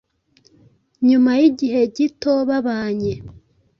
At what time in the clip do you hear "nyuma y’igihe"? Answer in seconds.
1.09-1.81